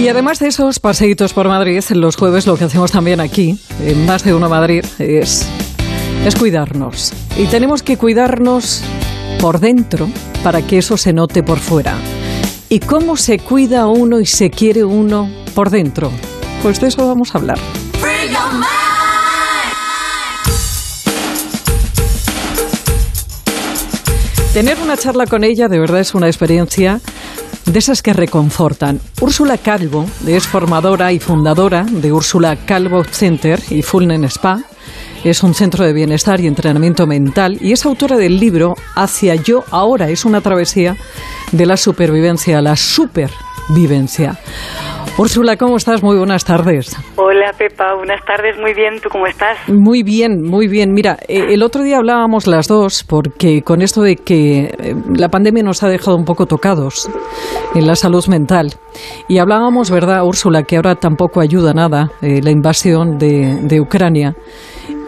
Y 0.00 0.08
además 0.08 0.38
de 0.38 0.46
esos 0.46 0.80
paseitos 0.80 1.34
por 1.34 1.46
Madrid, 1.46 1.84
los 1.90 2.16
jueves 2.16 2.46
lo 2.46 2.56
que 2.56 2.64
hacemos 2.64 2.90
también 2.90 3.20
aquí, 3.20 3.58
en 3.84 4.06
Más 4.06 4.24
de 4.24 4.32
Uno 4.32 4.48
Madrid, 4.48 4.82
es, 4.98 5.46
es 6.24 6.36
cuidarnos. 6.36 7.12
Y 7.36 7.44
tenemos 7.44 7.82
que 7.82 7.98
cuidarnos 7.98 8.80
por 9.42 9.60
dentro 9.60 10.08
para 10.42 10.62
que 10.62 10.78
eso 10.78 10.96
se 10.96 11.12
note 11.12 11.42
por 11.42 11.58
fuera. 11.58 11.98
¿Y 12.70 12.80
cómo 12.80 13.18
se 13.18 13.40
cuida 13.40 13.88
uno 13.88 14.20
y 14.20 14.24
se 14.24 14.48
quiere 14.48 14.84
uno 14.84 15.30
por 15.54 15.68
dentro? 15.68 16.10
Pues 16.62 16.80
de 16.80 16.88
eso 16.88 17.06
vamos 17.06 17.34
a 17.34 17.38
hablar. 17.38 17.58
Tener 24.54 24.78
una 24.82 24.96
charla 24.96 25.26
con 25.26 25.44
ella 25.44 25.68
de 25.68 25.78
verdad 25.78 26.00
es 26.00 26.14
una 26.14 26.26
experiencia 26.26 27.02
de 27.72 27.78
esas 27.78 28.02
que 28.02 28.12
reconfortan. 28.12 29.00
Úrsula 29.20 29.56
Calvo 29.56 30.04
es 30.26 30.46
formadora 30.46 31.12
y 31.12 31.20
fundadora 31.20 31.84
de 31.84 32.12
Úrsula 32.12 32.56
Calvo 32.56 33.04
Center 33.04 33.60
y 33.70 33.82
Fullnen 33.82 34.24
Spa. 34.24 34.62
Es 35.22 35.42
un 35.42 35.54
centro 35.54 35.84
de 35.84 35.92
bienestar 35.92 36.40
y 36.40 36.48
entrenamiento 36.48 37.06
mental 37.06 37.58
y 37.60 37.72
es 37.72 37.86
autora 37.86 38.16
del 38.16 38.40
libro 38.40 38.74
Hacia 38.96 39.36
yo 39.36 39.64
ahora. 39.70 40.08
Es 40.08 40.24
una 40.24 40.40
travesía 40.40 40.96
de 41.52 41.66
la 41.66 41.76
supervivencia 41.76 42.60
la 42.60 42.74
supervivencia. 42.74 44.38
Úrsula, 45.20 45.58
¿cómo 45.58 45.76
estás? 45.76 46.02
Muy 46.02 46.16
buenas 46.16 46.46
tardes. 46.46 46.96
Hola, 47.16 47.52
Pepa. 47.52 47.94
Buenas 47.94 48.24
tardes. 48.24 48.56
Muy 48.58 48.72
bien. 48.72 48.98
¿Tú 49.02 49.10
cómo 49.10 49.26
estás? 49.26 49.58
Muy 49.68 50.02
bien, 50.02 50.40
muy 50.42 50.66
bien. 50.66 50.94
Mira, 50.94 51.18
eh, 51.28 51.48
el 51.50 51.62
otro 51.62 51.82
día 51.82 51.98
hablábamos 51.98 52.46
las 52.46 52.68
dos 52.68 53.04
porque 53.06 53.60
con 53.60 53.82
esto 53.82 54.00
de 54.00 54.16
que 54.16 54.60
eh, 54.60 54.94
la 55.14 55.28
pandemia 55.28 55.62
nos 55.62 55.82
ha 55.82 55.88
dejado 55.88 56.16
un 56.16 56.24
poco 56.24 56.46
tocados 56.46 57.10
en 57.74 57.86
la 57.86 57.96
salud 57.96 58.26
mental. 58.28 58.72
Y 59.28 59.36
hablábamos, 59.36 59.90
¿verdad, 59.90 60.24
Úrsula, 60.24 60.62
que 60.62 60.76
ahora 60.76 60.94
tampoco 60.94 61.42
ayuda 61.42 61.74
nada 61.74 62.12
eh, 62.22 62.40
la 62.42 62.50
invasión 62.50 63.18
de, 63.18 63.78
Ucrania? 63.78 64.34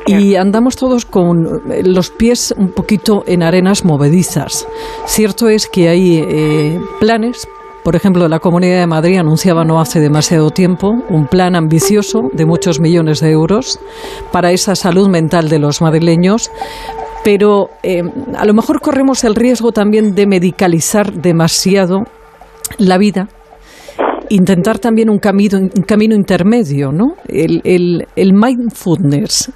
Y 0.07 0.35
andamos 0.35 0.77
todos 0.77 1.07
con 1.07 1.63
los 1.87 2.11
pies 2.11 2.53
un 2.59 2.73
poquito 2.73 3.25
en 3.27 3.43
arenas 3.43 3.87
movedizas. 3.87 4.69
Cierto 5.07 5.49
es 5.49 5.69
que 5.69 5.89
hay 5.89 6.79
planes 7.01 7.49
por 7.83 7.97
ejemplo, 7.97 8.29
la 8.29 8.39
Comunidad 8.39 8.79
de 8.79 8.87
Madrid 8.87 9.19
anunciaba 9.19 9.65
no 9.65 9.81
hace 9.81 9.99
demasiado 9.99 10.51
tiempo 10.51 10.95
un 11.09 11.27
plan 11.27 11.57
ambicioso 11.57 12.29
de 12.33 12.47
muchos 12.47 12.79
millones 12.79 13.21
de 13.21 13.31
euros 13.31 13.81
para 14.31 14.53
esa 14.53 14.77
salud 14.77 15.09
mental 15.09 15.49
de 15.49 15.59
los 15.59 15.83
madrileños, 15.83 16.51
pero 17.25 17.71
eh, 17.83 18.03
a 18.37 18.45
lo 18.45 18.55
mejor 18.55 18.81
corremos 18.81 19.25
el 19.25 19.35
riesgo 19.35 19.73
también 19.73 20.15
de 20.15 20.27
medicalizar 20.27 21.13
demasiado 21.13 22.05
la 22.79 22.99
vida, 22.99 23.29
intentar 24.29 24.79
también 24.79 25.11
un 25.11 25.19
camino, 25.19 25.59
un 25.59 25.83
camino 25.83 26.15
intermedio, 26.15 26.93
¿no? 26.93 27.17
El, 27.29 28.07
el, 28.15 28.33
mindfulness. 28.33 29.53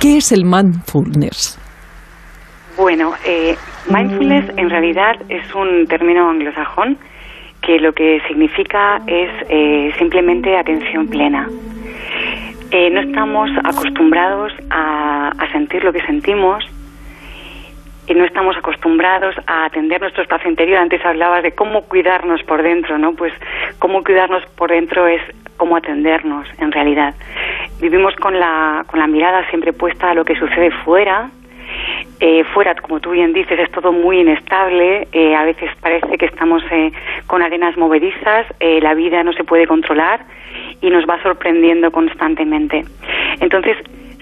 ¿Qué 0.00 0.18
es 0.18 0.32
el 0.32 0.44
mindfulness? 0.44 1.56
Bueno, 2.76 3.12
eh, 3.24 3.56
mindfulness 3.90 4.50
en 4.56 4.70
realidad 4.70 5.16
es 5.28 5.54
un 5.54 5.86
término 5.86 6.28
anglosajón 6.28 6.98
que 7.60 7.78
lo 7.80 7.92
que 7.92 8.20
significa 8.28 9.00
es 9.06 9.30
eh, 9.48 9.92
simplemente 9.98 10.56
atención 10.56 11.08
plena. 11.08 11.48
Eh, 12.70 12.90
no 12.90 13.00
estamos 13.00 13.50
acostumbrados 13.64 14.52
a, 14.70 15.32
sentir 15.52 15.84
lo 15.84 15.92
que 15.92 16.02
sentimos, 16.02 16.64
y 18.06 18.14
no 18.14 18.24
estamos 18.24 18.56
acostumbrados 18.56 19.34
a 19.46 19.66
atender 19.66 20.00
nuestro 20.00 20.22
espacio 20.24 20.50
interior. 20.50 20.78
Antes 20.78 21.04
hablabas 21.06 21.42
de 21.42 21.52
cómo 21.52 21.82
cuidarnos 21.82 22.42
por 22.42 22.62
dentro, 22.62 22.98
¿no? 22.98 23.14
Pues 23.14 23.32
cómo 23.78 24.02
cuidarnos 24.02 24.44
por 24.56 24.70
dentro 24.70 25.06
es 25.06 25.22
cómo 25.56 25.76
atendernos, 25.76 26.46
en 26.58 26.72
realidad. 26.72 27.14
Vivimos 27.80 28.14
con 28.16 28.38
la, 28.38 28.84
con 28.88 28.98
la 28.98 29.06
mirada 29.06 29.48
siempre 29.48 29.72
puesta 29.72 30.10
a 30.10 30.14
lo 30.14 30.24
que 30.24 30.34
sucede 30.34 30.70
fuera, 30.84 31.30
eh, 32.26 32.42
fuera, 32.54 32.74
como 32.74 33.00
tú 33.00 33.10
bien 33.10 33.34
dices, 33.34 33.58
es 33.58 33.70
todo 33.70 33.92
muy 33.92 34.20
inestable, 34.20 35.06
eh, 35.12 35.34
a 35.34 35.44
veces 35.44 35.68
parece 35.82 36.16
que 36.16 36.24
estamos 36.24 36.62
eh, 36.70 36.90
con 37.26 37.42
arenas 37.42 37.76
movedizas, 37.76 38.46
la 38.60 38.94
vida 38.94 39.22
no 39.22 39.34
se 39.34 39.44
puede 39.44 39.66
controlar 39.66 40.20
y 40.80 40.88
nos 40.88 41.04
va 41.04 41.22
sorprendiendo 41.22 41.90
constantemente. 41.90 42.82
Entonces, 43.40 43.76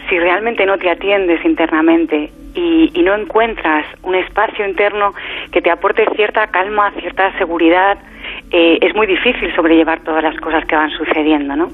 si 0.08 0.18
realmente 0.18 0.66
no 0.66 0.78
te 0.78 0.90
atiendes 0.90 1.44
internamente 1.44 2.32
y, 2.56 2.90
no 3.04 3.14
encuentras 3.14 3.86
un 4.02 4.16
espacio 4.16 4.66
interno 4.66 5.14
que 5.52 5.62
te 5.62 5.70
aporte 5.70 6.04
cierta 6.16 6.48
calma, 6.48 6.90
cierta 6.98 7.30
seguridad, 7.38 7.98
es 8.50 8.94
muy 8.96 9.06
difícil 9.06 9.54
sobrellevar 9.54 10.00
todas 10.00 10.24
las 10.24 10.36
cosas 10.40 10.64
que 10.66 10.74
van 10.74 10.90
sucediendo, 10.90 11.54
¿no? 11.54 11.69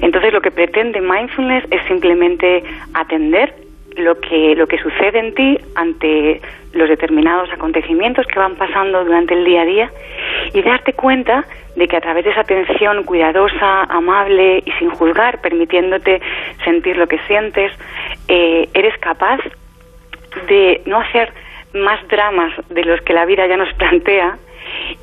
Entonces, 0.00 0.32
lo 0.32 0.40
que 0.40 0.50
pretende 0.50 1.02
mindfulness 1.02 1.64
es 1.70 1.82
simplemente 1.86 2.64
atender 2.94 3.67
lo 3.98 4.20
que, 4.20 4.54
lo 4.56 4.66
que 4.66 4.78
sucede 4.78 5.18
en 5.18 5.34
ti 5.34 5.58
ante 5.74 6.40
los 6.72 6.88
determinados 6.88 7.50
acontecimientos 7.52 8.26
que 8.26 8.38
van 8.38 8.56
pasando 8.56 9.04
durante 9.04 9.34
el 9.34 9.44
día 9.44 9.62
a 9.62 9.64
día 9.64 9.90
y 10.52 10.62
darte 10.62 10.92
cuenta 10.92 11.44
de 11.76 11.88
que 11.88 11.96
a 11.96 12.00
través 12.00 12.24
de 12.24 12.30
esa 12.30 12.40
atención 12.40 13.04
cuidadosa, 13.04 13.84
amable 13.84 14.62
y 14.64 14.72
sin 14.72 14.90
juzgar, 14.90 15.40
permitiéndote 15.40 16.20
sentir 16.64 16.96
lo 16.96 17.06
que 17.06 17.18
sientes, 17.26 17.72
eh, 18.28 18.68
eres 18.74 18.96
capaz 18.98 19.40
de 20.48 20.82
no 20.86 21.00
hacer 21.00 21.32
más 21.74 22.06
dramas 22.08 22.52
de 22.68 22.84
los 22.84 23.00
que 23.02 23.12
la 23.12 23.24
vida 23.24 23.46
ya 23.46 23.56
nos 23.56 23.72
plantea 23.78 24.38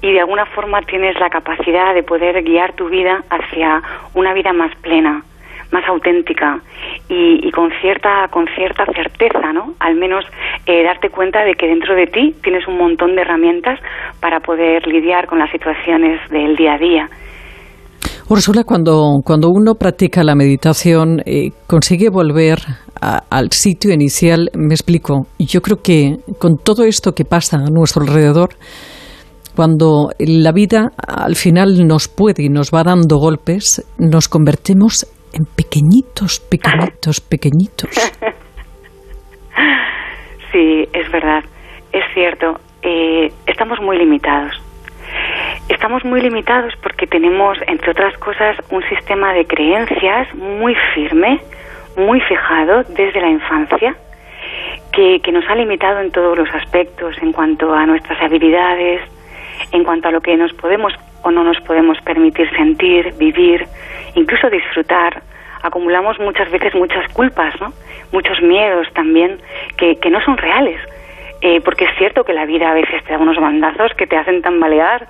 y 0.02 0.12
de 0.12 0.20
alguna 0.20 0.46
forma 0.46 0.82
tienes 0.84 1.20
la 1.20 1.30
capacidad 1.30 1.94
de 1.94 2.04
poder 2.04 2.44
guiar 2.44 2.74
tu 2.74 2.90
vida 2.90 3.24
hacia 3.30 3.82
una 4.14 4.34
vida 4.34 4.54
más 4.54 4.76
plena, 4.78 5.24
más 5.72 5.88
auténtica 5.88 6.60
y, 7.10 7.52
con 7.52 7.70
cierta 7.82 8.28
con 8.30 8.46
cierta 8.56 8.86
certeza, 8.86 9.54
¿no? 9.54 9.74
Al 9.80 9.96
menos 9.96 10.26
eh, 10.66 10.84
darte 10.84 11.10
cuenta 11.10 11.44
de 11.44 11.54
que 11.56 11.68
dentro 11.68 11.96
de 11.96 12.08
ti 12.08 12.36
tienes 12.44 12.68
un 12.68 12.78
montón 12.78 13.16
de 13.16 13.22
herramientas 13.22 13.80
para 14.20 14.40
poder 14.40 14.88
lidiar 14.88 15.28
con 15.28 15.40
las 15.40 15.52
situaciones 15.52 16.20
del 16.30 16.56
día 16.56 16.74
a 16.74 16.78
día. 16.78 17.10
Ursula, 18.28 18.64
cuando, 18.64 19.20
cuando 19.24 19.50
uno 19.50 19.76
practica 19.76 20.24
la 20.24 20.34
meditación, 20.34 21.22
eh, 21.28 21.52
consigue 21.68 22.10
volver 22.10 22.58
al 23.30 23.52
sitio 23.52 23.94
inicial, 23.94 24.50
me 24.56 24.74
explico. 24.74 25.28
Yo 25.38 25.62
creo 25.62 25.78
que 25.84 26.16
con 26.40 26.58
todo 26.58 26.86
esto 26.86 27.12
que 27.12 27.24
pasa 27.24 27.58
a 27.58 27.70
nuestro 27.70 28.02
alrededor, 28.02 28.50
cuando 29.56 30.10
la 30.18 30.52
vida 30.52 30.92
al 30.98 31.36
final 31.36 31.88
nos 31.88 32.08
puede 32.08 32.44
y 32.44 32.50
nos 32.50 32.72
va 32.72 32.84
dando 32.84 33.18
golpes, 33.18 33.86
nos 34.00 34.28
convertimos 34.28 35.06
pequeñitos, 35.56 36.40
pequeñitos, 36.40 37.22
pequeñitos. 37.22 37.90
Sí, 40.56 40.88
es 40.94 41.12
verdad, 41.12 41.44
es 41.92 42.04
cierto. 42.14 42.62
Eh, 42.82 43.30
estamos 43.46 43.78
muy 43.82 43.98
limitados. 43.98 44.54
Estamos 45.68 46.06
muy 46.06 46.22
limitados 46.22 46.74
porque 46.82 47.08
tenemos, 47.08 47.58
entre 47.68 47.92
otras 47.92 48.18
cosas, 48.20 48.56
un 48.72 48.82
sistema 48.84 49.34
de 49.34 49.46
creencias 49.46 50.34
muy 50.36 50.74
firme, 50.94 51.42
muy 51.98 52.22
fijado 52.22 52.84
desde 52.84 53.20
la 53.20 53.30
infancia, 53.30 53.96
que, 54.94 55.20
nos 55.34 55.44
ha 55.50 55.56
limitado 55.56 56.00
en 56.00 56.12
todos 56.12 56.38
los 56.38 56.48
aspectos, 56.54 57.18
en 57.22 57.34
cuanto 57.34 57.74
a 57.74 57.86
nuestras 57.86 58.22
habilidades, 58.22 59.02
en 59.74 59.84
cuanto 59.84 60.08
a 60.08 60.12
lo 60.12 60.22
que 60.22 60.38
nos 60.38 60.54
podemos 60.54 60.94
o 61.26 61.32
no 61.32 61.44
nos 61.44 61.60
podemos 61.62 62.00
permitir 62.02 62.48
sentir, 62.56 63.14
vivir, 63.18 63.66
incluso 64.14 64.48
disfrutar. 64.50 65.24
Acumulamos 65.64 66.20
muchas 66.20 66.50
veces 66.52 66.76
muchas 66.76 67.12
culpas, 67.14 67.60
¿no? 67.60 67.74
muchos 68.12 68.40
miedos 68.44 68.88
también 68.94 69.40
que, 69.78 69.98
que 69.98 70.12
no 70.12 70.24
son 70.24 70.38
reales. 70.38 70.80
Eh, 71.42 71.62
porque 71.62 71.86
es 71.86 71.92
cierto 71.98 72.24
que 72.24 72.34
la 72.34 72.46
vida 72.46 72.70
a 72.70 72.74
veces 72.74 73.04
te 73.04 73.14
da 73.14 73.20
unos 73.20 73.38
bandazos 73.38 73.94
que 73.96 74.08
te 74.08 74.16
hacen 74.16 74.42
tambalear, 74.42 75.08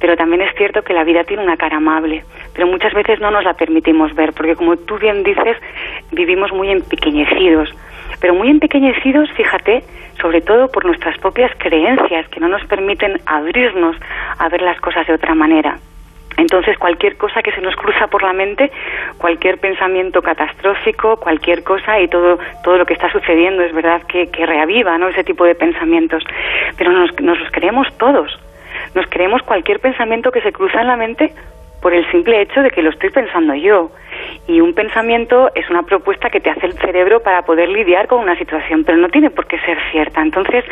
pero 0.00 0.16
también 0.16 0.42
es 0.42 0.54
cierto 0.56 0.82
que 0.82 0.94
la 0.94 1.04
vida 1.04 1.24
tiene 1.24 1.42
una 1.42 1.56
cara 1.56 1.76
amable, 1.76 2.24
pero 2.54 2.66
muchas 2.66 2.94
veces 2.94 3.20
no 3.20 3.30
nos 3.30 3.44
la 3.44 3.54
permitimos 3.54 4.14
ver, 4.14 4.32
porque 4.32 4.56
como 4.56 4.76
tú 4.76 4.98
bien 4.98 5.22
dices, 5.22 5.56
vivimos 6.12 6.52
muy 6.52 6.70
empequeñecidos, 6.70 7.70
pero 8.20 8.34
muy 8.34 8.50
empequeñecidos, 8.50 9.30
fíjate, 9.32 9.82
sobre 10.20 10.40
todo 10.40 10.68
por 10.68 10.84
nuestras 10.84 11.16
propias 11.18 11.52
creencias 11.58 12.28
que 12.28 12.40
no 12.40 12.48
nos 12.48 12.64
permiten 12.66 13.20
abrirnos 13.26 13.96
a 14.38 14.48
ver 14.48 14.62
las 14.62 14.80
cosas 14.80 15.06
de 15.06 15.14
otra 15.14 15.34
manera. 15.34 15.78
Entonces, 16.36 16.78
cualquier 16.78 17.16
cosa 17.16 17.42
que 17.42 17.50
se 17.50 17.60
nos 17.60 17.74
cruza 17.74 18.06
por 18.06 18.22
la 18.22 18.32
mente, 18.32 18.70
cualquier 19.18 19.58
pensamiento 19.58 20.22
catastrófico, 20.22 21.16
cualquier 21.16 21.64
cosa 21.64 21.98
y 22.00 22.06
todo, 22.06 22.38
todo 22.62 22.78
lo 22.78 22.86
que 22.86 22.94
está 22.94 23.10
sucediendo 23.10 23.62
es 23.64 23.74
verdad 23.74 24.02
que, 24.02 24.28
reaviva 24.46 24.96
¿no? 24.98 25.08
ese 25.08 25.24
tipo 25.24 25.44
de 25.44 25.56
pensamientos. 25.56 26.22
Pero 26.76 26.92
nos, 26.92 27.10
nos 27.20 27.40
los 27.40 27.50
creemos 27.50 27.88
todos. 27.98 28.38
Nos 28.94 29.06
creemos 29.08 29.42
cualquier 29.42 29.80
pensamiento 29.80 30.30
que 30.30 30.40
se 30.40 30.52
cruza 30.52 30.80
en 30.80 30.86
la 30.86 30.96
mente 30.96 31.32
por 31.82 31.92
el 31.92 32.08
simple 32.12 32.40
hecho 32.40 32.62
de 32.62 32.70
que 32.70 32.82
lo 32.82 32.90
estoy 32.90 33.10
pensando 33.10 33.54
yo. 33.54 33.90
Y 34.48 34.62
un 34.62 34.72
pensamiento 34.72 35.50
es 35.54 35.68
una 35.68 35.82
propuesta 35.82 36.30
que 36.30 36.40
te 36.40 36.48
hace 36.48 36.66
el 36.66 36.72
cerebro 36.72 37.20
para 37.20 37.42
poder 37.42 37.68
lidiar 37.68 38.08
con 38.08 38.20
una 38.20 38.36
situación, 38.38 38.82
pero 38.82 38.96
no 38.96 39.10
tiene 39.10 39.28
por 39.28 39.46
qué 39.46 39.58
ser 39.60 39.76
cierta. 39.92 40.22
Entonces, 40.22 40.64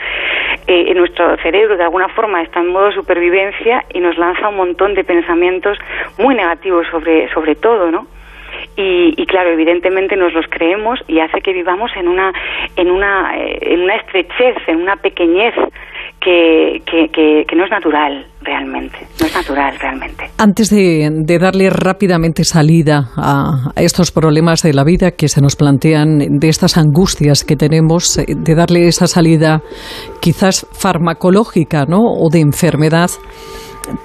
eh, 0.66 0.92
nuestro 0.94 1.36
cerebro 1.36 1.76
de 1.76 1.84
alguna 1.84 2.08
forma 2.08 2.42
está 2.42 2.60
en 2.60 2.68
modo 2.68 2.90
supervivencia 2.92 3.84
y 3.92 4.00
nos 4.00 4.16
lanza 4.16 4.48
un 4.48 4.56
montón 4.56 4.94
de 4.94 5.04
pensamientos 5.04 5.78
muy 6.18 6.34
negativos 6.34 6.86
sobre, 6.90 7.28
sobre 7.34 7.54
todo, 7.54 7.90
¿no? 7.90 8.06
Y, 8.78 9.26
claro, 9.26 9.50
evidentemente 9.50 10.16
nos 10.16 10.32
los 10.32 10.46
creemos 10.48 11.02
y 11.08 11.20
hace 11.20 11.40
que 11.40 11.52
vivamos 11.52 11.90
en 11.96 12.08
una, 12.08 12.32
en 12.76 12.90
una, 12.90 13.36
eh, 13.36 13.58
en 13.60 13.82
una 13.82 13.96
estrechez, 13.96 14.56
en 14.66 14.82
una 14.82 14.96
pequeñez 14.96 15.54
que, 16.20 16.82
que, 16.86 17.56
no 17.56 17.64
es 17.64 17.70
natural 17.70 18.26
realmente, 18.46 18.98
no 19.20 19.26
es 19.26 19.34
natural 19.34 19.78
realmente. 19.78 20.30
Antes 20.38 20.70
de, 20.70 21.38
darle 21.40 21.68
rápidamente 21.70 22.44
salida 22.44 23.10
a, 23.16 23.72
estos 23.76 24.10
problemas 24.10 24.62
de 24.62 24.72
la 24.72 24.84
vida 24.84 25.10
que 25.10 25.28
se 25.28 25.40
nos 25.40 25.56
plantean, 25.56 26.18
de 26.18 26.48
estas 26.48 26.76
angustias 26.76 27.44
que 27.44 27.56
tenemos, 27.56 28.18
eh, 28.18 28.24
de 28.28 28.54
darle 28.54 28.86
esa 28.86 29.06
salida 29.06 29.60
quizás 30.20 30.66
farmacológica 30.72 31.84
¿no? 31.86 32.00
o 32.00 32.28
de 32.30 32.40
enfermedad, 32.40 33.10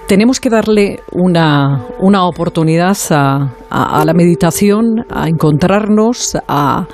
tenemos 0.07 0.39
que 0.39 0.49
darle 0.49 0.99
una, 1.11 1.85
una 1.99 2.25
oportunidad 2.25 2.97
a, 3.09 4.03
la 4.05 4.13
meditación, 4.13 5.05
a 5.09 5.27
encontrarnos, 5.27 6.37
a, 6.47 6.85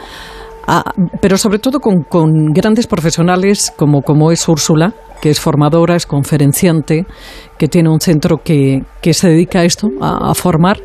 pero 1.21 1.37
sobre 1.37 1.59
todo 1.59 1.79
con, 1.79 2.05
grandes 2.53 2.87
profesionales 2.87 3.73
como, 3.75 4.01
como 4.01 4.31
es 4.31 4.47
Úrsula, 4.47 4.93
que 5.21 5.29
es 5.29 5.39
formadora, 5.39 5.95
es 5.95 6.05
conferenciante, 6.05 7.05
que 7.57 7.67
tiene 7.67 7.89
un 7.89 7.99
centro 7.99 8.37
que, 8.43 8.81
que 9.01 9.13
se 9.13 9.29
dedica 9.29 9.59
a 9.59 9.65
esto, 9.65 9.87
a, 10.01 10.33
formar. 10.33 10.77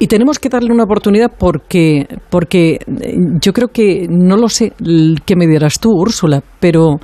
Y 0.00 0.06
tenemos 0.06 0.38
que 0.38 0.48
darle 0.48 0.72
una 0.72 0.84
oportunidad 0.84 1.30
porque, 1.38 2.06
porque 2.30 2.78
yo 3.42 3.52
creo 3.52 3.68
que, 3.68 4.06
no 4.08 4.36
lo 4.36 4.48
sé, 4.48 4.72
qué 5.26 5.36
me 5.36 5.46
dirás 5.46 5.80
tú, 5.80 5.90
Úrsula, 5.90 6.40
pero 6.60 7.00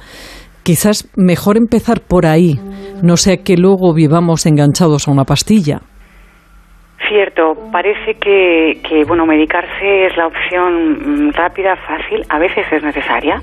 quizás 0.63 1.11
mejor 1.17 1.57
empezar 1.57 2.01
por 2.01 2.27
ahí, 2.27 2.55
no 3.03 3.17
sea 3.17 3.39
que 3.39 3.57
luego 3.57 3.93
vivamos 3.95 4.47
enganchados 4.47 5.09
a 5.09 5.11
una 5.11 5.25
pastilla. 5.25 5.81
Cierto, 7.09 7.53
parece 7.71 8.15
que, 8.19 8.81
que 8.89 9.05
bueno, 9.05 9.27
medicarse 9.27 10.07
es 10.07 10.17
la 10.17 10.27
opción 10.27 11.27
mm, 11.27 11.31
rápida, 11.33 11.77
fácil, 11.77 12.25
a 12.31 12.39
veces 12.39 12.65
es 12.73 12.83
necesaria 12.83 13.43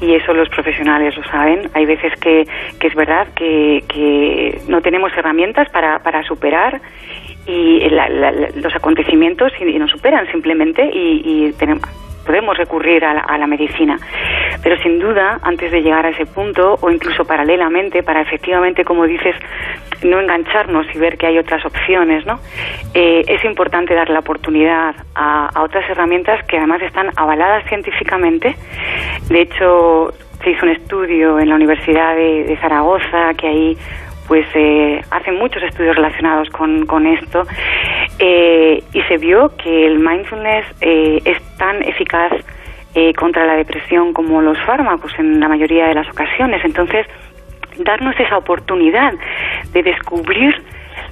y 0.00 0.14
eso 0.14 0.32
los 0.34 0.48
profesionales 0.48 1.16
lo 1.16 1.24
saben. 1.24 1.70
Hay 1.74 1.86
veces 1.86 2.12
que, 2.20 2.46
que 2.78 2.86
es 2.86 2.94
verdad 2.94 3.28
que, 3.34 3.82
que 3.88 4.60
no 4.68 4.80
tenemos 4.82 5.12
herramientas 5.16 5.68
para, 5.70 5.98
para 6.00 6.22
superar 6.24 6.80
y 7.46 7.88
los 8.56 8.74
acontecimientos 8.74 9.52
y, 9.60 9.78
nos 9.78 9.90
superan 9.90 10.30
simplemente 10.32 10.90
y, 10.92 11.22
y 11.24 11.52
tenemos, 11.52 11.84
podemos 12.26 12.56
recurrir 12.56 13.04
a 13.04 13.38
la, 13.38 13.46
medicina. 13.46 13.96
Pero 14.62 14.76
sin 14.82 14.98
duda, 14.98 15.38
antes 15.42 15.70
de 15.70 15.80
llegar 15.80 16.04
a 16.04 16.10
ese 16.10 16.26
punto, 16.26 16.76
o 16.80 16.90
incluso 16.90 17.24
paralelamente, 17.24 18.02
para 18.02 18.20
efectivamente, 18.20 18.84
como 18.84 19.06
dices, 19.06 19.36
no 20.02 20.20
engancharnos 20.20 20.86
y 20.94 20.98
ver 20.98 21.16
que 21.16 21.26
hay 21.26 21.38
otras 21.38 21.64
opciones, 21.64 22.26
¿no? 22.26 22.40
Eh, 22.92 23.22
es 23.28 23.44
importante 23.44 23.94
dar 23.94 24.10
la 24.10 24.18
oportunidad 24.18 24.94
a, 25.14 25.62
otras 25.62 25.88
herramientas 25.88 26.44
que 26.46 26.58
además 26.58 26.82
están 26.82 27.10
avaladas 27.16 27.64
científicamente. 27.68 28.56
De 29.28 29.42
hecho, 29.42 30.12
se 30.42 30.50
hizo 30.50 30.66
un 30.66 30.72
estudio 30.72 31.38
en 31.38 31.48
la 31.48 31.54
Universidad 31.54 32.16
de, 32.16 32.58
Zaragoza 32.60 33.32
que 33.34 33.46
ahí 33.46 33.78
pues 34.26 34.44
eh, 34.54 35.00
hacen 35.12 35.36
muchos 35.36 35.62
estudios 35.62 35.94
relacionados 35.94 36.50
con 36.50 37.06
esto 37.06 37.44
eh, 38.18 38.82
y 38.92 39.02
se 39.02 39.16
vio 39.18 39.52
que 39.56 39.86
el 39.86 39.98
mindfulness 39.98 40.66
eh, 40.80 41.20
es 41.24 41.42
tan 41.58 41.82
eficaz 41.82 42.32
eh, 42.94 43.12
contra 43.14 43.44
la 43.44 43.56
depresión 43.56 44.12
como 44.12 44.40
los 44.40 44.58
fármacos 44.64 45.12
en 45.18 45.38
la 45.38 45.48
mayoría 45.48 45.86
de 45.88 45.94
las 45.94 46.08
ocasiones. 46.08 46.64
Entonces, 46.64 47.06
darnos 47.78 48.18
esa 48.18 48.38
oportunidad 48.38 49.12
de 49.72 49.82
descubrir 49.82 50.54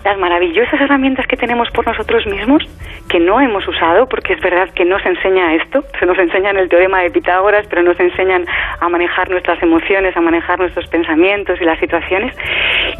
las 0.04 0.18
maravillosas 0.18 0.80
herramientas 0.80 1.26
que 1.26 1.36
tenemos 1.36 1.68
por 1.70 1.86
nosotros 1.86 2.26
mismos, 2.26 2.62
que 3.08 3.18
no 3.18 3.40
hemos 3.40 3.66
usado, 3.66 4.06
porque 4.06 4.34
es 4.34 4.40
verdad 4.40 4.68
que 4.74 4.84
no 4.84 4.98
se 5.00 5.08
enseña 5.08 5.54
esto, 5.54 5.82
se 5.98 6.06
nos 6.06 6.18
enseña 6.18 6.50
en 6.50 6.58
el 6.58 6.68
teorema 6.68 7.00
de 7.00 7.10
Pitágoras, 7.10 7.66
pero 7.68 7.82
nos 7.82 7.98
enseñan 7.98 8.44
a 8.80 8.88
manejar 8.88 9.30
nuestras 9.30 9.62
emociones, 9.62 10.16
a 10.16 10.20
manejar 10.20 10.58
nuestros 10.58 10.86
pensamientos 10.88 11.60
y 11.60 11.64
las 11.64 11.78
situaciones, 11.78 12.36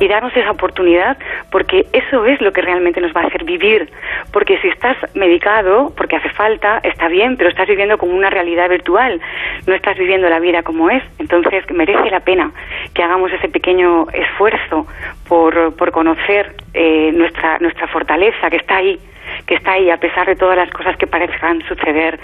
y 0.05 0.09
darnos 0.09 0.37
esa 0.37 0.51
oportunidad, 0.51 1.17
porque 1.51 1.87
eso 1.93 2.27
es 2.27 2.41
lo 2.43 2.53
que 2.53 2.61
realmente 2.61 3.01
nos 3.01 3.15
va 3.15 3.23
a 3.23 3.27
hacer 3.27 3.45
vivir, 3.45 3.91
porque 4.33 4.59
si 4.59 4.69
estás 4.69 4.97
medicado, 5.15 5.93
porque 5.97 6.17
hace 6.17 6.29
falta, 6.31 6.81
está 6.83 7.09
bien, 7.09 7.37
pero 7.39 7.49
estás 7.49 7.67
viviendo 7.67 7.97
como 7.97 8.15
una 8.15 8.29
realidad 8.29 8.69
virtual, 8.69 9.21
no 9.67 9.75
estás 9.75 9.97
viviendo 9.97 10.29
la 10.29 10.41
vida 10.41 10.63
como 10.63 10.91
es, 10.91 11.03
entonces 11.19 11.65
merece 11.71 12.11
la 12.11 12.21
pena 12.21 12.53
que 12.93 13.03
hagamos 13.03 13.33
ese 13.33 13.49
pequeño 13.49 14.07
esfuerzo 14.13 14.87
por, 15.27 15.75
por 15.75 15.91
conocer 15.91 16.55
eh, 16.75 17.11
nuestra, 17.15 17.59
nuestra 17.61 17.87
fortaleza 17.89 18.51
que 18.51 18.57
está 18.57 18.77
ahí 18.77 18.99
que 19.47 19.55
está 19.55 19.73
ahí 19.73 19.91
a 19.91 19.97
pesar 19.97 20.27
de 20.27 20.37
todas 20.37 20.57
las 20.57 20.71
cosas 20.71 20.97
que 20.97 21.07
parezcan 21.07 21.63
suceder 21.69 22.19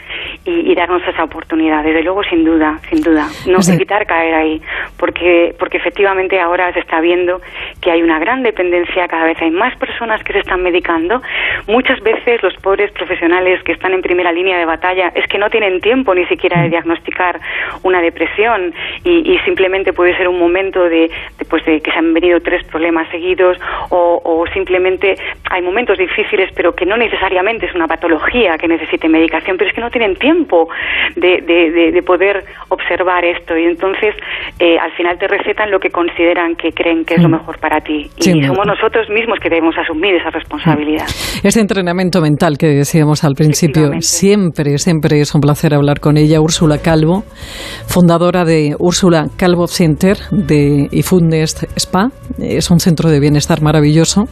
y, 0.44 0.74
darnos 0.74 1.02
esa 1.06 1.24
oportunidad. 1.24 1.82
Desde 1.84 2.02
luego, 2.02 2.22
sin 2.24 2.44
duda, 2.44 2.78
sin 2.88 3.02
duda, 3.02 3.28
no 3.46 3.58
evitar 3.74 4.06
caer 4.06 4.34
ahí, 4.34 4.62
porque, 4.96 5.54
porque 5.58 5.76
efectivamente 5.76 6.40
ahora 6.40 6.72
se 6.72 6.80
está 6.80 7.00
viendo 7.00 7.40
que 7.80 7.90
hay 7.90 8.02
una 8.02 8.18
gran 8.18 8.42
dependencia, 8.42 9.08
cada 9.08 9.24
vez 9.24 9.40
hay 9.40 9.50
más 9.50 9.76
personas 9.76 10.22
que 10.24 10.32
se 10.32 10.40
están 10.40 10.62
medicando. 10.62 11.22
Muchas 11.66 12.00
veces 12.00 12.42
los 12.42 12.54
pobres 12.56 12.90
profesionales 12.92 13.62
que 13.62 13.72
están 13.72 13.92
en 13.92 14.02
primera 14.02 14.32
línea 14.32 14.58
de 14.58 14.64
batalla 14.64 15.12
es 15.14 15.26
que 15.26 15.38
no 15.38 15.50
tienen 15.50 15.80
tiempo 15.80 16.14
ni 16.14 16.26
siquiera 16.26 16.60
de 16.60 16.68
mm. 16.68 16.70
diagnosticar 16.70 17.40
una 17.82 18.00
depresión 18.00 18.74
y, 19.04 19.38
simplemente 19.44 19.94
puede 19.94 20.14
ser 20.16 20.28
un 20.28 20.38
momento 20.38 20.88
de, 20.88 21.10
pues 21.48 21.64
de 21.64 21.80
que 21.80 21.90
se 21.90 21.98
han 21.98 22.12
venido 22.12 22.40
tres 22.40 22.62
problemas 22.64 23.08
seguidos 23.10 23.56
o, 23.88 24.20
o 24.22 24.46
simplemente 24.52 25.14
hay 25.50 25.62
momentos 25.62 25.96
difíciles 25.96 26.50
pero 26.54 26.74
que 26.74 26.84
no 26.84 26.96
necesariamente 26.96 27.66
es 27.66 27.74
una 27.74 27.86
patología 27.86 28.58
que 28.58 28.68
necesite 28.68 29.08
medicación, 29.08 29.56
pero 29.56 29.70
es 29.70 29.74
que 29.74 29.80
no 29.80 29.90
tienen 29.90 30.16
tiempo 30.16 30.68
de, 31.16 31.40
de, 31.40 32.02
poder 32.02 32.44
observar 32.68 33.24
esto 33.24 33.56
y 33.56 33.64
entonces 33.64 34.14
eh, 34.58 34.78
al 34.78 34.90
final 34.92 35.18
te 35.18 35.28
recetan 35.28 35.70
lo 35.70 35.78
que 35.78 35.90
consideran 35.90 36.56
que 36.56 36.72
creen 36.72 37.04
que 37.04 37.14
es 37.14 37.22
lo 37.22 37.28
mm. 37.28 37.32
Mejor 37.50 37.60
para 37.60 37.80
ti. 37.80 38.10
Y 38.16 38.44
somos 38.44 38.66
nosotros 38.66 39.08
mismos 39.10 39.38
que 39.42 39.48
debemos 39.48 39.74
asumir 39.76 40.14
esa 40.14 40.30
responsabilidad. 40.30 41.06
Mm. 41.06 41.46
Ese 41.46 41.60
entrenamiento 41.60 42.20
mental 42.20 42.58
que 42.58 42.68
decíamos 42.68 43.24
al 43.24 43.34
principio, 43.34 43.90
siempre, 44.00 44.78
siempre 44.78 45.20
es 45.20 45.34
un 45.34 45.40
placer 45.40 45.74
hablar 45.74 46.00
con 46.00 46.16
ella, 46.16 46.40
Úrsula 46.40 46.78
Calvo, 46.78 47.24
fundadora 47.86 48.44
de 48.44 48.74
Úrsula 48.78 49.26
Calvo 49.36 49.66
Center 49.66 50.16
de 50.30 50.88
Ifundest 50.90 51.64
Spa. 51.76 52.10
Es 52.38 52.70
un 52.70 52.80
centro 52.80 53.10
de 53.10 53.20
bienestar 53.20 53.62
maravilloso 53.62 54.24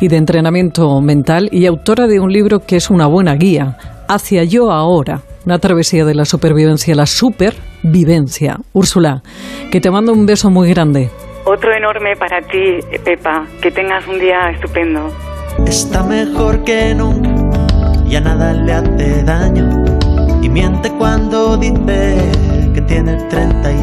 y 0.00 0.08
de 0.08 0.16
entrenamiento 0.16 1.00
mental 1.00 1.48
y 1.52 1.66
autora 1.66 2.06
de 2.06 2.20
un 2.20 2.32
libro 2.32 2.60
que 2.60 2.76
es 2.76 2.90
una 2.90 3.06
buena 3.06 3.34
guía, 3.34 3.76
Hacia 4.08 4.44
yo 4.44 4.70
ahora, 4.70 5.22
una 5.46 5.58
travesía 5.58 6.04
de 6.04 6.14
la 6.14 6.24
supervivencia, 6.24 6.94
la 6.94 7.06
supervivencia. 7.06 8.56
Úrsula, 8.72 9.22
que 9.72 9.80
te 9.80 9.90
mando 9.90 10.12
un 10.12 10.26
beso 10.26 10.48
muy 10.48 10.68
grande. 10.68 11.10
Otro 11.48 11.72
enorme 11.72 12.16
para 12.16 12.42
ti, 12.42 12.80
Pepa. 13.04 13.46
Que 13.62 13.70
tengas 13.70 14.04
un 14.08 14.18
día 14.18 14.50
estupendo. 14.50 15.12
Está 15.64 16.02
mejor 16.02 16.64
que 16.64 16.92
nunca 16.92 17.30
y 18.04 18.16
a 18.16 18.20
nada 18.20 18.52
le 18.52 18.72
hace 18.72 19.22
daño. 19.22 19.84
Y 20.42 20.48
miente 20.48 20.90
cuando 20.98 21.56
dice 21.56 22.16
que 22.74 22.80
tiene 22.88 23.14
32 23.30 23.66